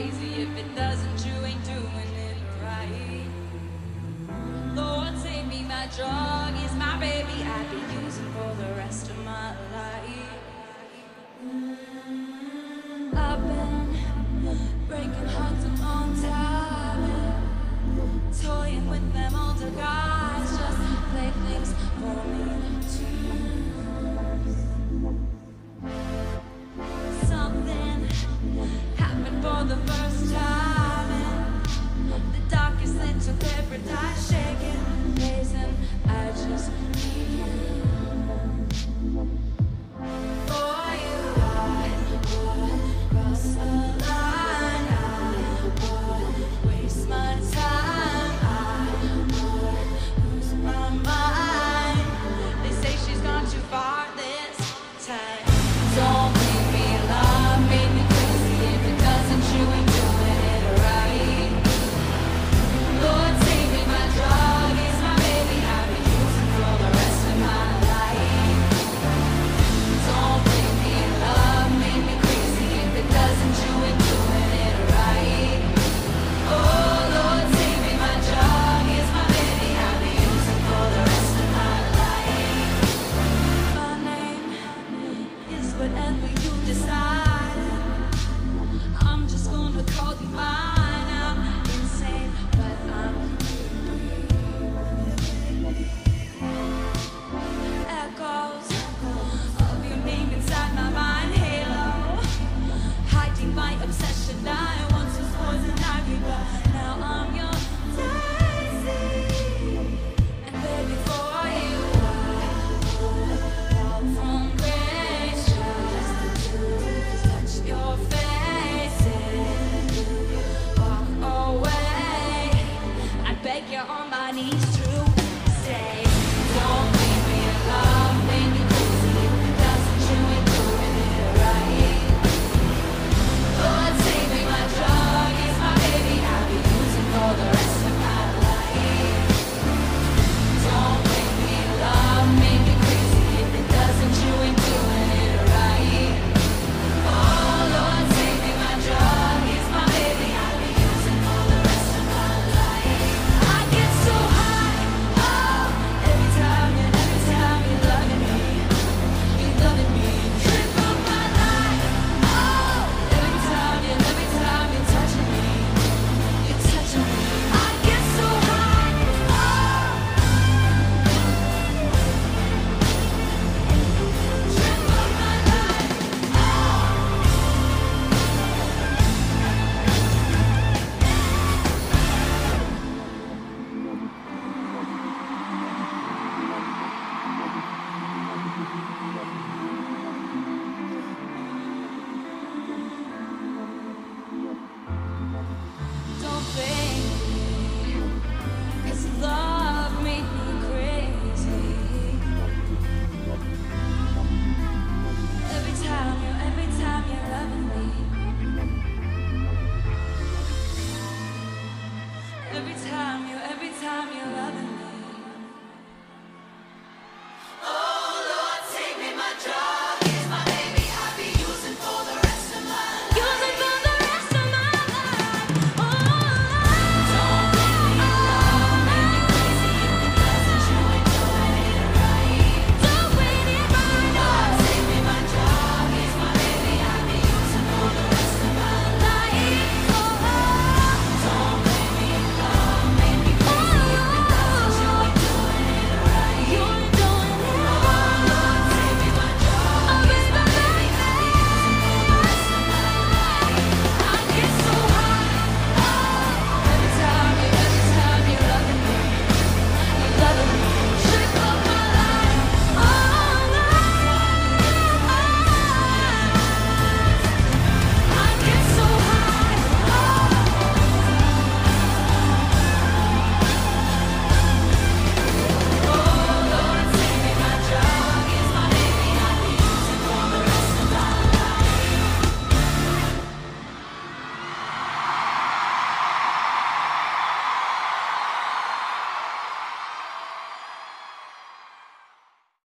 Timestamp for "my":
5.64-5.88, 6.76-6.98, 9.24-9.50